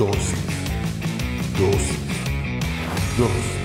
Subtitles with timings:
[0.00, 0.32] Dosis.
[1.58, 1.98] Dosis.
[3.18, 3.60] Dosis.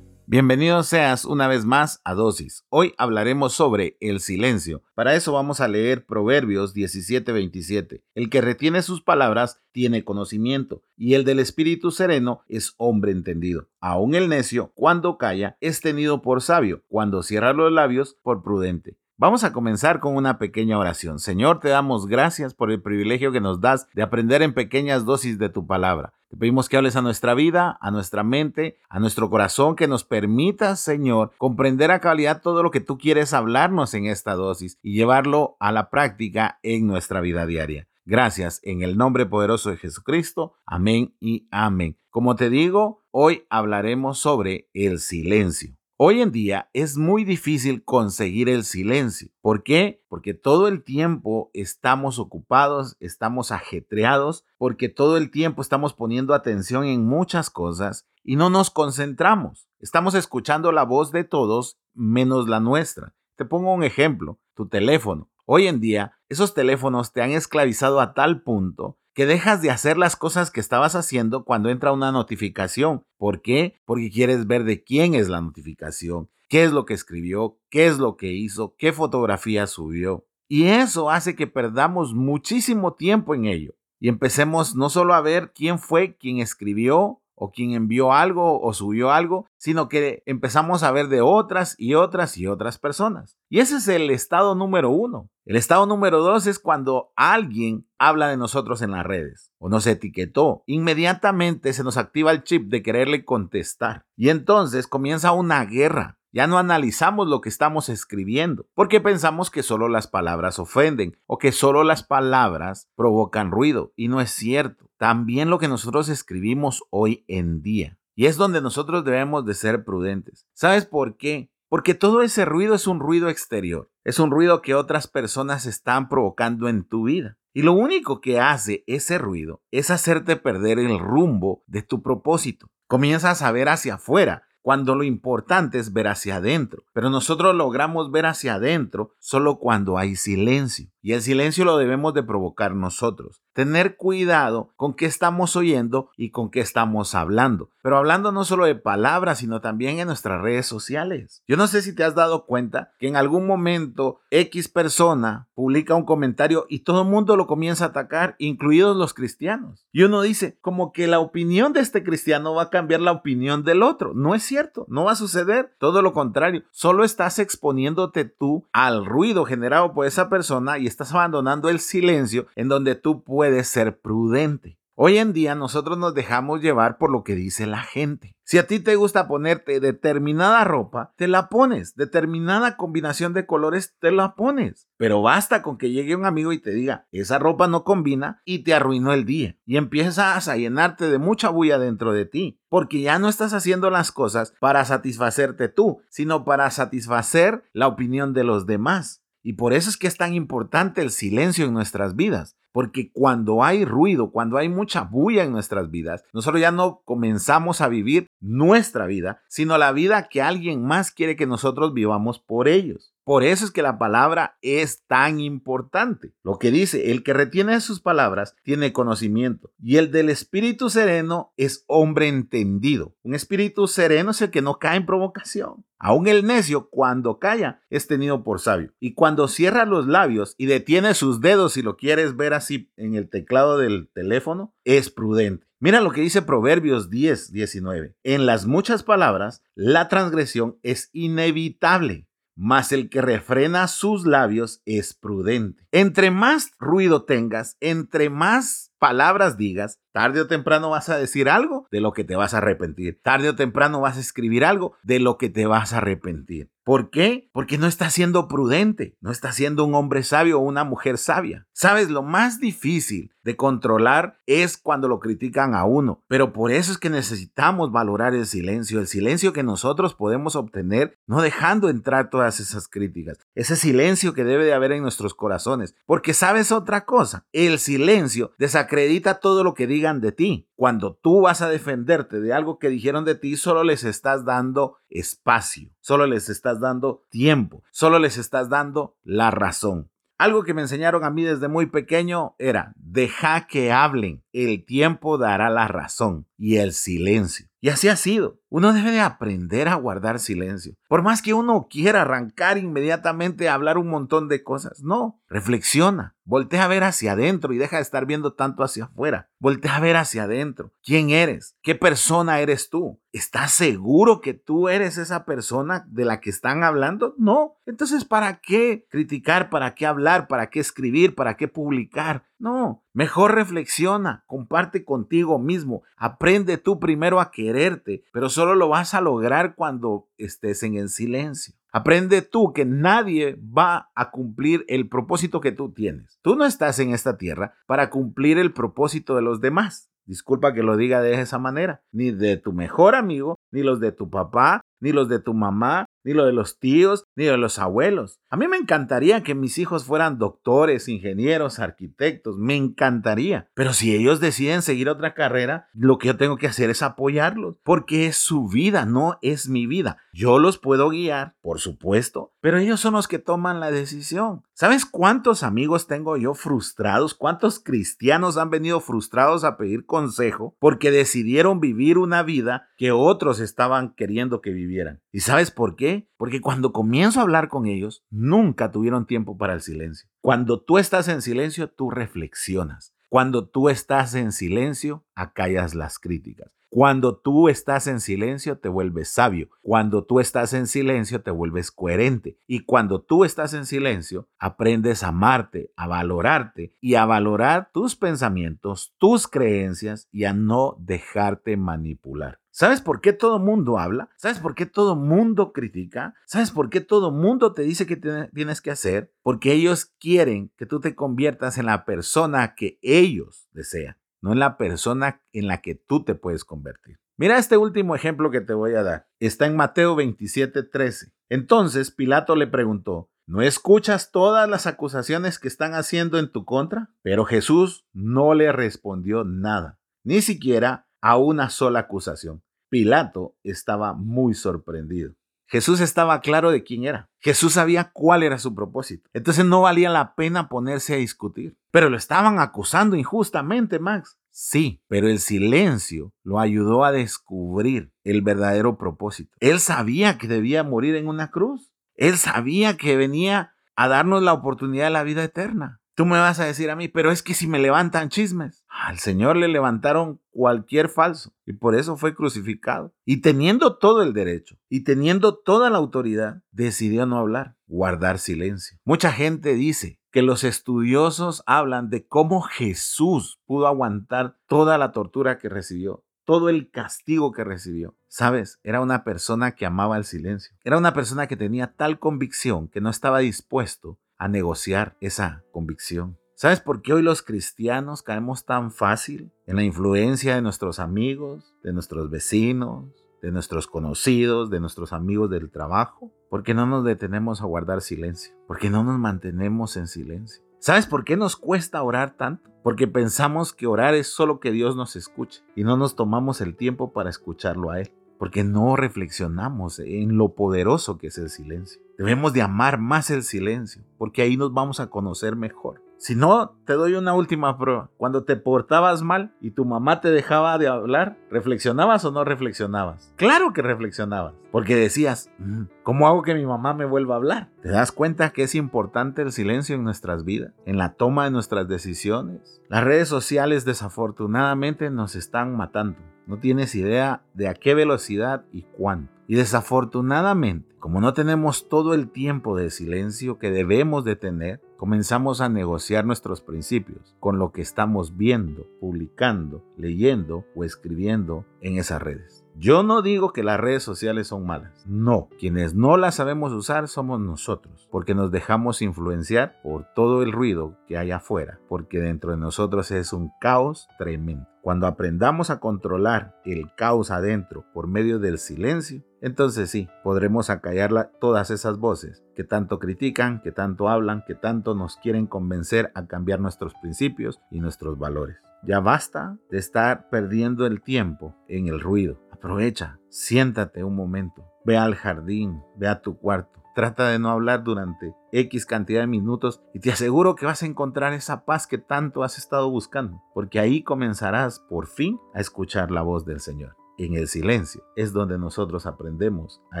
[0.26, 2.66] Bienvenido seas una vez más a Dosis.
[2.68, 4.82] Hoy hablaremos sobre el silencio.
[4.94, 8.02] Para eso vamos a leer Proverbios 17:27.
[8.14, 13.70] El que retiene sus palabras tiene conocimiento, y el del espíritu sereno es hombre entendido.
[13.80, 18.98] Aún el necio, cuando calla, es tenido por sabio, cuando cierra los labios, por prudente.
[19.18, 21.18] Vamos a comenzar con una pequeña oración.
[21.20, 25.38] Señor, te damos gracias por el privilegio que nos das de aprender en pequeñas dosis
[25.38, 26.12] de tu palabra.
[26.28, 30.04] Te pedimos que hables a nuestra vida, a nuestra mente, a nuestro corazón, que nos
[30.04, 34.94] permitas, Señor, comprender a cabalidad todo lo que tú quieres hablarnos en esta dosis y
[34.94, 37.88] llevarlo a la práctica en nuestra vida diaria.
[38.04, 40.56] Gracias en el nombre poderoso de Jesucristo.
[40.66, 41.96] Amén y amén.
[42.10, 45.74] Como te digo, hoy hablaremos sobre el silencio.
[45.98, 49.30] Hoy en día es muy difícil conseguir el silencio.
[49.40, 50.04] ¿Por qué?
[50.08, 56.84] Porque todo el tiempo estamos ocupados, estamos ajetreados, porque todo el tiempo estamos poniendo atención
[56.84, 59.70] en muchas cosas y no nos concentramos.
[59.78, 63.14] Estamos escuchando la voz de todos menos la nuestra.
[63.34, 65.30] Te pongo un ejemplo, tu teléfono.
[65.46, 69.96] Hoy en día, esos teléfonos te han esclavizado a tal punto que dejas de hacer
[69.96, 73.02] las cosas que estabas haciendo cuando entra una notificación.
[73.16, 73.80] ¿Por qué?
[73.86, 77.96] Porque quieres ver de quién es la notificación, qué es lo que escribió, qué es
[77.96, 80.26] lo que hizo, qué fotografía subió.
[80.48, 83.74] Y eso hace que perdamos muchísimo tiempo en ello.
[83.98, 88.72] Y empecemos no solo a ver quién fue quien escribió o quien envió algo o
[88.72, 93.36] subió algo, sino que empezamos a ver de otras y otras y otras personas.
[93.48, 95.30] Y ese es el estado número uno.
[95.44, 99.86] El estado número dos es cuando alguien habla de nosotros en las redes o nos
[99.86, 100.64] etiquetó.
[100.66, 104.06] Inmediatamente se nos activa el chip de quererle contestar.
[104.16, 106.15] Y entonces comienza una guerra.
[106.36, 111.38] Ya no analizamos lo que estamos escribiendo, porque pensamos que solo las palabras ofenden o
[111.38, 113.94] que solo las palabras provocan ruido.
[113.96, 114.90] Y no es cierto.
[114.98, 117.98] También lo que nosotros escribimos hoy en día.
[118.14, 120.46] Y es donde nosotros debemos de ser prudentes.
[120.52, 121.50] ¿Sabes por qué?
[121.70, 123.90] Porque todo ese ruido es un ruido exterior.
[124.04, 127.38] Es un ruido que otras personas están provocando en tu vida.
[127.54, 132.68] Y lo único que hace ese ruido es hacerte perder el rumbo de tu propósito.
[132.88, 136.82] Comienzas a ver hacia afuera cuando lo importante es ver hacia adentro.
[136.92, 140.88] Pero nosotros logramos ver hacia adentro solo cuando hay silencio.
[141.00, 143.44] Y el silencio lo debemos de provocar nosotros.
[143.56, 147.70] Tener cuidado con qué estamos oyendo y con qué estamos hablando.
[147.80, 151.42] Pero hablando no solo de palabras, sino también en nuestras redes sociales.
[151.48, 155.94] Yo no sé si te has dado cuenta que en algún momento X persona publica
[155.94, 159.86] un comentario y todo el mundo lo comienza a atacar, incluidos los cristianos.
[159.90, 163.64] Y uno dice, como que la opinión de este cristiano va a cambiar la opinión
[163.64, 164.12] del otro.
[164.12, 165.74] No es cierto, no va a suceder.
[165.78, 171.14] Todo lo contrario, solo estás exponiéndote tú al ruido generado por esa persona y estás
[171.14, 174.78] abandonando el silencio en donde tú puedes ser prudente.
[174.98, 178.34] Hoy en día nosotros nos dejamos llevar por lo que dice la gente.
[178.44, 181.96] Si a ti te gusta ponerte determinada ropa, te la pones.
[181.96, 184.88] Determinada combinación de colores, te la pones.
[184.96, 188.60] Pero basta con que llegue un amigo y te diga, esa ropa no combina y
[188.60, 189.58] te arruinó el día.
[189.66, 192.58] Y empiezas a llenarte de mucha bulla dentro de ti.
[192.70, 198.32] Porque ya no estás haciendo las cosas para satisfacerte tú, sino para satisfacer la opinión
[198.32, 199.22] de los demás.
[199.42, 202.56] Y por eso es que es tan importante el silencio en nuestras vidas.
[202.76, 207.80] Porque cuando hay ruido, cuando hay mucha bulla en nuestras vidas, nosotros ya no comenzamos
[207.80, 212.68] a vivir nuestra vida, sino la vida que alguien más quiere que nosotros vivamos por
[212.68, 213.12] ellos.
[213.26, 216.32] Por eso es que la palabra es tan importante.
[216.44, 221.52] Lo que dice, el que retiene sus palabras tiene conocimiento y el del espíritu sereno
[221.56, 223.16] es hombre entendido.
[223.24, 225.84] Un espíritu sereno es el que no cae en provocación.
[225.98, 228.92] Aún el necio, cuando calla, es tenido por sabio.
[229.00, 233.14] Y cuando cierra los labios y detiene sus dedos, si lo quieres ver así en
[233.14, 235.65] el teclado del teléfono, es prudente.
[235.78, 238.16] Mira lo que dice Proverbios 10, 19.
[238.22, 242.26] En las muchas palabras, la transgresión es inevitable
[242.56, 245.86] mas el que refrena sus labios es prudente.
[245.92, 251.86] Entre más ruido tengas, entre más palabras digas, tarde o temprano vas a decir algo
[251.90, 253.20] de lo que te vas a arrepentir.
[253.22, 256.70] Tarde o temprano vas a escribir algo de lo que te vas a arrepentir.
[256.86, 257.50] ¿Por qué?
[257.52, 261.66] Porque no estás siendo prudente, no estás siendo un hombre sabio o una mujer sabia.
[261.72, 266.92] Sabes, lo más difícil de controlar es cuando lo critican a uno, pero por eso
[266.92, 272.30] es que necesitamos valorar el silencio, el silencio que nosotros podemos obtener no dejando entrar
[272.30, 277.06] todas esas críticas, ese silencio que debe de haber en nuestros corazones, porque sabes otra
[277.06, 280.68] cosa, el silencio desacredita todo lo que digan de ti.
[280.76, 284.98] Cuando tú vas a defenderte de algo que dijeron de ti, solo les estás dando
[285.08, 290.10] espacio, solo les estás dando tiempo, solo les estás dando la razón.
[290.38, 295.38] Algo que me enseñaron a mí desde muy pequeño era, deja que hablen, el tiempo
[295.38, 297.68] dará la razón y el silencio.
[297.80, 298.60] Y así ha sido.
[298.76, 300.96] Uno debe de aprender a guardar silencio.
[301.08, 306.36] Por más que uno quiera arrancar inmediatamente a hablar un montón de cosas, no, reflexiona,
[306.44, 309.48] voltea a ver hacia adentro y deja de estar viendo tanto hacia afuera.
[309.60, 310.92] Voltea a ver hacia adentro.
[311.02, 311.74] ¿Quién eres?
[311.80, 313.18] ¿Qué persona eres tú?
[313.32, 317.34] ¿Estás seguro que tú eres esa persona de la que están hablando?
[317.38, 317.76] No.
[317.86, 319.70] Entonces, ¿para qué criticar?
[319.70, 320.48] ¿Para qué hablar?
[320.48, 321.34] ¿Para qué escribir?
[321.34, 322.44] ¿Para qué publicar?
[322.58, 329.14] No, mejor reflexiona, comparte contigo mismo, aprende tú primero a quererte, pero solo lo vas
[329.14, 331.74] a lograr cuando estés en el silencio.
[331.92, 336.38] Aprende tú que nadie va a cumplir el propósito que tú tienes.
[336.42, 340.10] Tú no estás en esta tierra para cumplir el propósito de los demás.
[340.26, 342.02] Disculpa que lo diga de esa manera.
[342.12, 346.06] Ni de tu mejor amigo, ni los de tu papá, ni los de tu mamá,
[346.26, 348.40] ni lo de los tíos, ni de los abuelos.
[348.50, 353.70] A mí me encantaría que mis hijos fueran doctores, ingenieros, arquitectos, me encantaría.
[353.74, 357.76] Pero si ellos deciden seguir otra carrera, lo que yo tengo que hacer es apoyarlos,
[357.84, 360.18] porque es su vida, no es mi vida.
[360.32, 364.62] Yo los puedo guiar, por supuesto, pero ellos son los que toman la decisión.
[364.74, 367.34] ¿Sabes cuántos amigos tengo yo frustrados?
[367.34, 373.60] ¿Cuántos cristianos han venido frustrados a pedir consejo porque decidieron vivir una vida que otros
[373.60, 375.22] estaban queriendo que vivieran?
[375.32, 376.15] ¿Y sabes por qué?
[376.36, 380.28] Porque cuando comienzo a hablar con ellos, nunca tuvieron tiempo para el silencio.
[380.40, 383.14] Cuando tú estás en silencio, tú reflexionas.
[383.28, 386.76] Cuando tú estás en silencio, acallas las críticas.
[386.88, 389.68] Cuando tú estás en silencio, te vuelves sabio.
[389.82, 392.58] Cuando tú estás en silencio, te vuelves coherente.
[392.66, 398.16] Y cuando tú estás en silencio, aprendes a amarte, a valorarte y a valorar tus
[398.16, 402.60] pensamientos, tus creencias y a no dejarte manipular.
[402.78, 404.28] ¿Sabes por qué todo mundo habla?
[404.36, 406.34] ¿Sabes por qué todo mundo critica?
[406.44, 409.32] ¿Sabes por qué todo mundo te dice que tienes que hacer?
[409.42, 414.58] Porque ellos quieren que tú te conviertas en la persona que ellos desean, no en
[414.58, 417.18] la persona en la que tú te puedes convertir.
[417.38, 419.26] Mira este último ejemplo que te voy a dar.
[419.40, 421.32] Está en Mateo 27:13.
[421.48, 427.08] Entonces Pilato le preguntó, ¿No escuchas todas las acusaciones que están haciendo en tu contra?
[427.22, 432.62] Pero Jesús no le respondió nada, ni siquiera a una sola acusación.
[432.88, 435.34] Pilato estaba muy sorprendido.
[435.68, 437.28] Jesús estaba claro de quién era.
[437.40, 439.28] Jesús sabía cuál era su propósito.
[439.32, 441.76] Entonces no valía la pena ponerse a discutir.
[441.90, 444.38] Pero lo estaban acusando injustamente, Max.
[444.50, 449.54] Sí, pero el silencio lo ayudó a descubrir el verdadero propósito.
[449.60, 451.92] Él sabía que debía morir en una cruz.
[452.14, 456.00] Él sabía que venía a darnos la oportunidad de la vida eterna.
[456.16, 459.18] Tú me vas a decir a mí, pero es que si me levantan chismes, al
[459.18, 463.12] Señor le levantaron cualquier falso y por eso fue crucificado.
[463.26, 468.98] Y teniendo todo el derecho y teniendo toda la autoridad, decidió no hablar, guardar silencio.
[469.04, 475.58] Mucha gente dice que los estudiosos hablan de cómo Jesús pudo aguantar toda la tortura
[475.58, 478.16] que recibió, todo el castigo que recibió.
[478.26, 480.74] Sabes, era una persona que amaba el silencio.
[480.82, 486.38] Era una persona que tenía tal convicción que no estaba dispuesto a negociar esa convicción.
[486.54, 491.74] ¿Sabes por qué hoy los cristianos caemos tan fácil en la influencia de nuestros amigos,
[491.82, 493.04] de nuestros vecinos,
[493.42, 496.32] de nuestros conocidos, de nuestros amigos del trabajo?
[496.48, 500.62] Porque no nos detenemos a guardar silencio, porque no nos mantenemos en silencio.
[500.78, 502.70] ¿Sabes por qué nos cuesta orar tanto?
[502.82, 506.76] Porque pensamos que orar es solo que Dios nos escuche y no nos tomamos el
[506.76, 512.00] tiempo para escucharlo a Él, porque no reflexionamos en lo poderoso que es el silencio.
[512.18, 516.05] Debemos de amar más el silencio, porque ahí nos vamos a conocer mejor.
[516.18, 518.10] Si no, te doy una última prueba.
[518.16, 523.32] Cuando te portabas mal y tu mamá te dejaba de hablar, ¿reflexionabas o no reflexionabas?
[523.36, 527.68] Claro que reflexionabas, porque decías, mm, ¿cómo hago que mi mamá me vuelva a hablar?
[527.82, 531.50] ¿Te das cuenta que es importante el silencio en nuestras vidas, en la toma de
[531.50, 532.80] nuestras decisiones?
[532.88, 536.18] Las redes sociales desafortunadamente nos están matando.
[536.46, 539.35] No tienes idea de a qué velocidad y cuánto.
[539.48, 545.60] Y desafortunadamente, como no tenemos todo el tiempo de silencio que debemos de tener, comenzamos
[545.60, 552.20] a negociar nuestros principios con lo que estamos viendo, publicando, leyendo o escribiendo en esas
[552.20, 552.65] redes.
[552.78, 557.08] Yo no digo que las redes sociales son malas, no, quienes no las sabemos usar
[557.08, 562.50] somos nosotros, porque nos dejamos influenciar por todo el ruido que hay afuera, porque dentro
[562.50, 564.66] de nosotros es un caos tremendo.
[564.82, 571.30] Cuando aprendamos a controlar el caos adentro por medio del silencio, entonces sí, podremos acallar
[571.40, 576.26] todas esas voces que tanto critican, que tanto hablan, que tanto nos quieren convencer a
[576.26, 578.58] cambiar nuestros principios y nuestros valores.
[578.82, 582.38] Ya basta de estar perdiendo el tiempo en el ruido.
[582.56, 587.84] Aprovecha, siéntate un momento, ve al jardín, ve a tu cuarto, Trata de no hablar
[587.84, 591.98] durante X cantidad de minutos y te aseguro que vas a encontrar esa paz que
[591.98, 596.96] tanto has estado buscando, porque ahí comenzarás por fin a escuchar la voz del Señor.
[597.18, 600.00] En el silencio es donde nosotros aprendemos a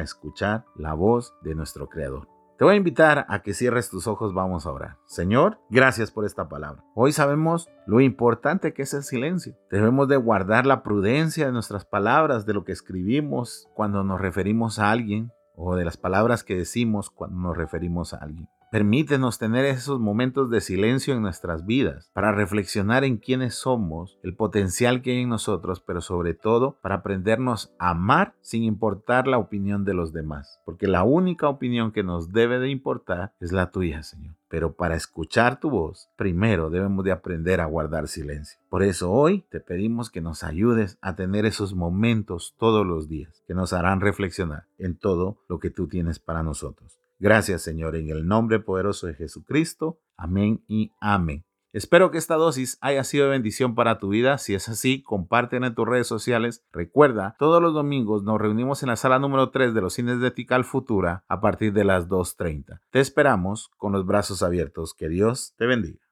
[0.00, 2.35] escuchar la voz de nuestro Creador.
[2.58, 4.96] Te voy a invitar a que cierres tus ojos, vamos a orar.
[5.04, 6.82] Señor, gracias por esta palabra.
[6.94, 9.58] Hoy sabemos lo importante que es el silencio.
[9.70, 14.78] Debemos de guardar la prudencia de nuestras palabras, de lo que escribimos cuando nos referimos
[14.78, 18.48] a alguien o de las palabras que decimos cuando nos referimos a alguien.
[18.76, 24.36] Permítenos tener esos momentos de silencio en nuestras vidas para reflexionar en quiénes somos, el
[24.36, 29.38] potencial que hay en nosotros, pero sobre todo para aprendernos a amar sin importar la
[29.38, 30.60] opinión de los demás.
[30.66, 34.34] Porque la única opinión que nos debe de importar es la tuya, Señor.
[34.50, 38.60] Pero para escuchar tu voz, primero debemos de aprender a guardar silencio.
[38.68, 43.42] Por eso hoy te pedimos que nos ayudes a tener esos momentos todos los días
[43.46, 46.98] que nos harán reflexionar en todo lo que tú tienes para nosotros.
[47.18, 50.00] Gracias Señor, en el nombre poderoso de Jesucristo.
[50.16, 51.44] Amén y amén.
[51.76, 54.38] Espero que esta dosis haya sido de bendición para tu vida.
[54.38, 56.64] Si es así, compártela en tus redes sociales.
[56.72, 60.30] Recuerda, todos los domingos nos reunimos en la sala número 3 de los cines de
[60.30, 62.80] Tical Futura a partir de las 2.30.
[62.90, 64.94] Te esperamos con los brazos abiertos.
[64.94, 66.05] Que Dios te bendiga.